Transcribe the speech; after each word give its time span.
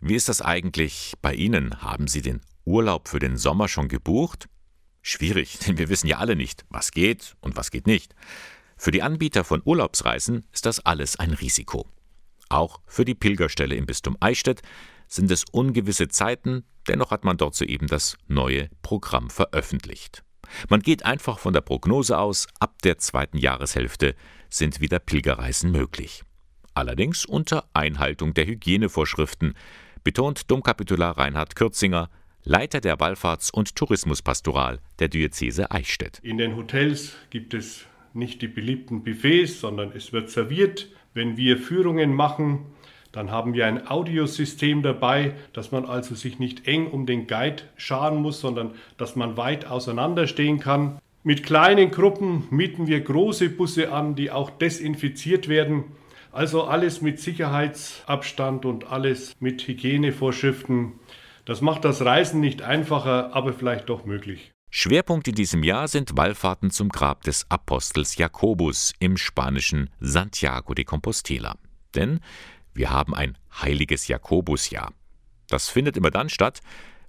Wie 0.00 0.14
ist 0.14 0.28
das 0.28 0.42
eigentlich 0.42 1.14
bei 1.22 1.34
Ihnen? 1.34 1.82
Haben 1.82 2.06
Sie 2.06 2.22
den 2.22 2.40
Urlaub 2.64 3.08
für 3.08 3.18
den 3.18 3.36
Sommer 3.36 3.66
schon 3.68 3.88
gebucht? 3.88 4.48
Schwierig, 5.02 5.58
denn 5.66 5.78
wir 5.78 5.88
wissen 5.88 6.06
ja 6.06 6.18
alle 6.18 6.36
nicht, 6.36 6.64
was 6.68 6.92
geht 6.92 7.36
und 7.40 7.56
was 7.56 7.70
geht 7.70 7.86
nicht. 7.86 8.14
Für 8.76 8.92
die 8.92 9.02
Anbieter 9.02 9.42
von 9.42 9.60
Urlaubsreisen 9.64 10.46
ist 10.52 10.66
das 10.66 10.78
alles 10.80 11.16
ein 11.16 11.32
Risiko. 11.32 11.86
Auch 12.48 12.80
für 12.86 13.04
die 13.04 13.16
Pilgerstelle 13.16 13.74
im 13.74 13.86
Bistum 13.86 14.16
Eichstätt 14.20 14.62
sind 15.08 15.30
es 15.30 15.44
ungewisse 15.50 16.08
Zeiten, 16.08 16.64
dennoch 16.86 17.10
hat 17.10 17.24
man 17.24 17.36
dort 17.36 17.56
soeben 17.56 17.88
das 17.88 18.16
neue 18.28 18.68
Programm 18.82 19.30
veröffentlicht. 19.30 20.22
Man 20.68 20.80
geht 20.80 21.04
einfach 21.04 21.38
von 21.38 21.52
der 21.52 21.60
Prognose 21.60 22.18
aus, 22.18 22.46
ab 22.60 22.80
der 22.82 22.98
zweiten 22.98 23.36
Jahreshälfte 23.36 24.14
sind 24.48 24.80
wieder 24.80 24.98
Pilgerreisen 24.98 25.72
möglich. 25.72 26.22
Allerdings 26.72 27.24
unter 27.24 27.68
Einhaltung 27.74 28.34
der 28.34 28.46
Hygienevorschriften, 28.46 29.54
betont 30.08 30.50
Domkapitular 30.50 31.18
Reinhard 31.18 31.54
Kürzinger, 31.54 32.08
Leiter 32.42 32.80
der 32.80 32.96
Wallfahrts- 32.96 33.52
und 33.52 33.76
Tourismuspastoral 33.76 34.78
der 35.00 35.08
Diözese 35.08 35.70
Eichstätt. 35.70 36.18
In 36.22 36.38
den 36.38 36.56
Hotels 36.56 37.14
gibt 37.28 37.52
es 37.52 37.84
nicht 38.14 38.40
die 38.40 38.48
beliebten 38.48 39.04
Buffets, 39.04 39.60
sondern 39.60 39.92
es 39.94 40.14
wird 40.14 40.30
serviert. 40.30 40.88
Wenn 41.12 41.36
wir 41.36 41.58
Führungen 41.58 42.14
machen, 42.14 42.60
dann 43.12 43.30
haben 43.30 43.52
wir 43.52 43.66
ein 43.66 43.86
Audiosystem 43.86 44.80
dabei, 44.82 45.34
dass 45.52 45.72
man 45.72 45.84
also 45.84 46.14
sich 46.14 46.38
nicht 46.38 46.66
eng 46.66 46.86
um 46.86 47.04
den 47.04 47.26
Guide 47.26 47.64
scharen 47.76 48.22
muss, 48.22 48.40
sondern 48.40 48.70
dass 48.96 49.14
man 49.14 49.36
weit 49.36 49.66
auseinander 49.66 50.26
stehen 50.26 50.58
kann. 50.58 50.98
Mit 51.22 51.42
kleinen 51.42 51.90
Gruppen 51.90 52.48
mieten 52.48 52.86
wir 52.86 53.02
große 53.02 53.50
Busse 53.50 53.92
an, 53.92 54.14
die 54.14 54.30
auch 54.30 54.48
desinfiziert 54.48 55.50
werden. 55.50 55.84
Also 56.32 56.64
alles 56.64 57.00
mit 57.00 57.20
Sicherheitsabstand 57.20 58.64
und 58.64 58.90
alles 58.90 59.34
mit 59.40 59.66
Hygienevorschriften. 59.66 60.92
Das 61.44 61.60
macht 61.60 61.84
das 61.84 62.04
Reisen 62.04 62.40
nicht 62.40 62.62
einfacher, 62.62 63.34
aber 63.34 63.52
vielleicht 63.52 63.88
doch 63.88 64.04
möglich. 64.04 64.52
Schwerpunkt 64.70 65.26
in 65.28 65.34
diesem 65.34 65.62
Jahr 65.62 65.88
sind 65.88 66.16
Wallfahrten 66.16 66.70
zum 66.70 66.90
Grab 66.90 67.22
des 67.24 67.46
Apostels 67.48 68.16
Jakobus 68.16 68.92
im 68.98 69.16
spanischen 69.16 69.88
Santiago 69.98 70.74
de 70.74 70.84
Compostela. 70.84 71.56
Denn 71.94 72.20
wir 72.74 72.90
haben 72.90 73.14
ein 73.14 73.38
heiliges 73.62 74.08
Jakobusjahr. 74.08 74.92
Das 75.48 75.70
findet 75.70 75.96
immer 75.96 76.10
dann 76.10 76.28
statt, 76.28 76.60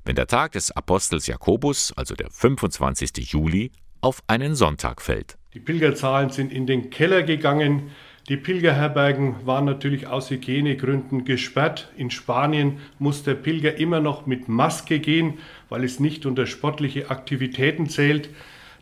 wenn 0.06 0.16
der 0.16 0.28
Tag 0.28 0.54
des 0.54 0.72
Apostels 0.72 1.28
Jakobus, 1.28 1.94
also 1.98 2.16
der 2.16 2.30
25. 2.32 3.30
Juli, 3.32 3.72
auf 4.00 4.24
einen 4.28 4.56
Sonntag 4.56 5.02
fällt. 5.02 5.38
Die 5.54 5.60
Pilgerzahlen 5.60 6.30
sind 6.30 6.54
in 6.54 6.66
den 6.66 6.90
Keller 6.90 7.24
gegangen. 7.24 7.92
Die 8.30 8.38
Pilgerherbergen 8.38 9.48
waren 9.48 9.66
natürlich 9.66 10.06
aus 10.06 10.30
Hygienegründen 10.30 11.26
gesperrt. 11.26 11.92
In 11.98 12.12
Spanien 12.12 12.78
muss 13.00 13.24
der 13.24 13.34
Pilger 13.34 13.78
immer 13.80 14.02
noch 14.02 14.28
mit 14.28 14.48
Maske 14.48 15.00
gehen, 15.00 15.40
weil 15.68 15.84
es 15.84 16.00
nicht 16.00 16.28
unter 16.28 16.46
sportliche 16.46 17.10
Aktivitäten 17.10 17.90
zählt. 17.90 18.30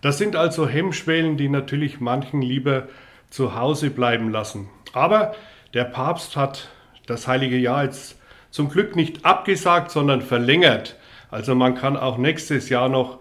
Das 0.02 0.18
sind 0.18 0.36
also 0.36 0.68
Hemmschwellen, 0.68 1.38
die 1.38 1.48
natürlich 1.48 2.02
manchen 2.02 2.42
lieber 2.42 2.90
zu 3.30 3.56
Hause 3.56 3.90
bleiben 3.90 4.32
lassen. 4.32 4.68
Aber 4.92 5.34
der 5.74 5.86
Papst 5.86 6.36
hat 6.36 6.68
das 7.06 7.26
heilige 7.26 7.58
Jahr 7.58 7.86
jetzt 7.86 8.20
zum 8.52 8.68
Glück 8.68 8.98
nicht 8.98 9.24
abgesagt, 9.24 9.92
sondern 9.92 10.22
verlängert. 10.22 10.98
Also 11.32 11.56
man 11.56 11.76
kann 11.76 11.96
auch 11.96 12.18
nächstes 12.18 12.68
Jahr 12.68 12.90
noch 12.90 13.20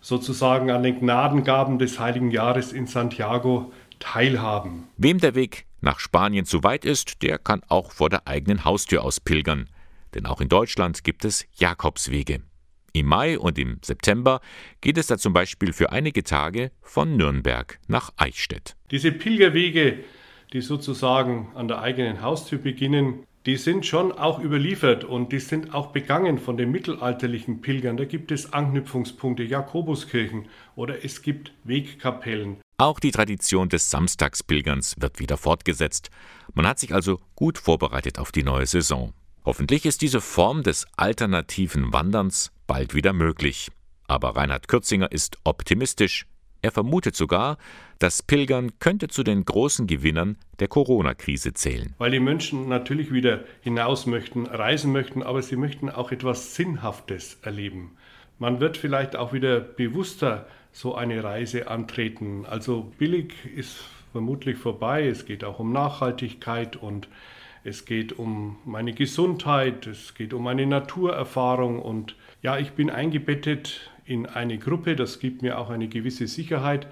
sozusagen 0.00 0.70
an 0.70 0.84
den 0.84 1.00
Gnadengaben 1.00 1.80
des 1.80 1.98
heiligen 1.98 2.30
Jahres 2.30 2.72
in 2.72 2.86
Santiago 2.86 3.72
teilhaben. 3.98 4.84
Wem 4.96 5.18
der 5.18 5.34
Weg 5.34 5.66
nach 5.80 6.00
Spanien 6.00 6.46
zu 6.46 6.64
weit 6.64 6.84
ist, 6.84 7.22
der 7.22 7.38
kann 7.38 7.62
auch 7.68 7.92
vor 7.92 8.10
der 8.10 8.26
eigenen 8.26 8.64
Haustür 8.64 9.04
aus 9.04 9.20
pilgern. 9.20 9.68
Denn 10.14 10.26
auch 10.26 10.40
in 10.40 10.48
Deutschland 10.48 11.04
gibt 11.04 11.24
es 11.24 11.46
Jakobswege. 11.56 12.42
Im 12.92 13.06
Mai 13.06 13.38
und 13.38 13.58
im 13.58 13.78
September 13.82 14.40
geht 14.80 14.98
es 14.98 15.08
da 15.08 15.18
zum 15.18 15.32
Beispiel 15.32 15.72
für 15.72 15.90
einige 15.90 16.22
Tage 16.22 16.70
von 16.80 17.16
Nürnberg 17.16 17.80
nach 17.88 18.12
Eichstätt. 18.16 18.76
Diese 18.92 19.10
Pilgerwege, 19.10 20.04
die 20.52 20.60
sozusagen 20.60 21.50
an 21.56 21.66
der 21.66 21.80
eigenen 21.80 22.22
Haustür 22.22 22.60
beginnen, 22.60 23.24
die 23.46 23.56
sind 23.56 23.84
schon 23.84 24.12
auch 24.12 24.38
überliefert 24.38 25.04
und 25.04 25.32
die 25.32 25.40
sind 25.40 25.74
auch 25.74 25.88
begangen 25.88 26.38
von 26.38 26.56
den 26.56 26.70
mittelalterlichen 26.70 27.60
Pilgern. 27.60 27.96
Da 27.96 28.04
gibt 28.04 28.30
es 28.30 28.52
Anknüpfungspunkte, 28.52 29.42
Jakobuskirchen 29.42 30.46
oder 30.76 31.04
es 31.04 31.20
gibt 31.20 31.52
Wegkapellen. 31.64 32.56
Auch 32.76 32.98
die 32.98 33.12
Tradition 33.12 33.68
des 33.68 33.88
Samstagspilgerns 33.90 34.96
wird 34.98 35.20
wieder 35.20 35.36
fortgesetzt. 35.36 36.10
Man 36.54 36.66
hat 36.66 36.80
sich 36.80 36.92
also 36.92 37.20
gut 37.36 37.56
vorbereitet 37.56 38.18
auf 38.18 38.32
die 38.32 38.42
neue 38.42 38.66
Saison. 38.66 39.12
Hoffentlich 39.44 39.86
ist 39.86 40.02
diese 40.02 40.20
Form 40.20 40.64
des 40.64 40.84
alternativen 40.96 41.92
Wanderns 41.92 42.50
bald 42.66 42.94
wieder 42.94 43.12
möglich. 43.12 43.70
Aber 44.08 44.34
Reinhard 44.34 44.66
Kürzinger 44.66 45.12
ist 45.12 45.38
optimistisch. 45.44 46.26
Er 46.62 46.72
vermutet 46.72 47.14
sogar, 47.14 47.58
das 48.00 48.24
Pilgern 48.24 48.78
könnte 48.80 49.06
zu 49.06 49.22
den 49.22 49.44
großen 49.44 49.86
Gewinnern 49.86 50.36
der 50.58 50.66
Corona-Krise 50.66 51.52
zählen. 51.52 51.94
Weil 51.98 52.10
die 52.10 52.20
Menschen 52.20 52.68
natürlich 52.68 53.12
wieder 53.12 53.44
hinaus 53.60 54.06
möchten, 54.06 54.46
reisen 54.46 54.90
möchten, 54.90 55.22
aber 55.22 55.42
sie 55.42 55.56
möchten 55.56 55.90
auch 55.90 56.10
etwas 56.10 56.56
Sinnhaftes 56.56 57.38
erleben. 57.42 57.96
Man 58.38 58.60
wird 58.60 58.76
vielleicht 58.76 59.16
auch 59.16 59.32
wieder 59.32 59.60
bewusster 59.60 60.46
so 60.72 60.94
eine 60.94 61.22
Reise 61.22 61.68
antreten. 61.68 62.46
Also 62.46 62.92
billig 62.98 63.34
ist 63.54 63.84
vermutlich 64.12 64.58
vorbei. 64.58 65.06
Es 65.06 65.24
geht 65.24 65.44
auch 65.44 65.60
um 65.60 65.72
Nachhaltigkeit 65.72 66.76
und 66.76 67.08
es 67.64 67.86
geht 67.86 68.12
um 68.18 68.58
meine 68.64 68.92
Gesundheit, 68.92 69.86
es 69.86 70.14
geht 70.14 70.34
um 70.34 70.42
meine 70.42 70.66
Naturerfahrung 70.66 71.80
und 71.80 72.14
ja, 72.42 72.58
ich 72.58 72.72
bin 72.72 72.90
eingebettet 72.90 73.90
in 74.04 74.26
eine 74.26 74.58
Gruppe, 74.58 74.96
das 74.96 75.18
gibt 75.18 75.40
mir 75.40 75.58
auch 75.58 75.70
eine 75.70 75.88
gewisse 75.88 76.26
Sicherheit. 76.26 76.86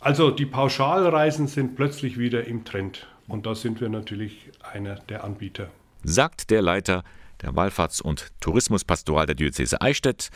Also 0.00 0.30
die 0.30 0.44
Pauschalreisen 0.44 1.46
sind 1.46 1.76
plötzlich 1.76 2.18
wieder 2.18 2.44
im 2.44 2.64
Trend 2.64 3.06
und 3.26 3.46
da 3.46 3.54
sind 3.54 3.80
wir 3.80 3.88
natürlich 3.88 4.50
einer 4.60 4.96
der 4.96 5.24
Anbieter. 5.24 5.70
Sagt 6.04 6.50
der 6.50 6.60
Leiter 6.60 7.02
der 7.42 7.52
Wallfahrts- 7.52 8.02
und 8.02 8.32
Tourismuspastoral 8.40 9.26
der 9.26 9.34
Diözese 9.34 9.80
Eichstätt. 9.80 10.30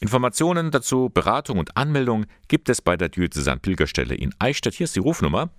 Informationen 0.00 0.70
dazu, 0.70 1.08
Beratung 1.08 1.58
und 1.58 1.76
Anmeldung 1.76 2.26
gibt 2.46 2.68
es 2.68 2.80
bei 2.80 2.96
der 2.96 3.08
Diözesan 3.08 3.58
Pilgerstelle 3.60 4.14
in 4.14 4.32
Eichstätt. 4.38 4.74
Hier 4.74 4.84
ist 4.84 4.94
die 4.96 5.00
Rufnummer 5.00 5.50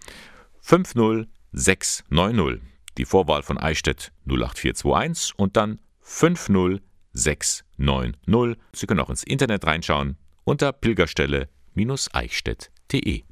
50690. 0.61 2.61
Die 2.97 3.05
Vorwahl 3.05 3.43
von 3.43 3.57
Eichstätt 3.57 4.11
08421 4.25 5.37
und 5.37 5.57
dann 5.57 5.79
50690. 6.01 7.65
Sie 8.73 8.87
können 8.87 8.99
auch 8.99 9.09
ins 9.09 9.23
Internet 9.23 9.65
reinschauen 9.65 10.17
unter 10.43 10.71
pilgerstelle-eichstätt.de. 10.71 13.23